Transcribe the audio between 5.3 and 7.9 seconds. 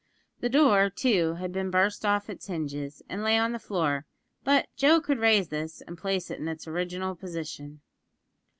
this, and place it in its original position.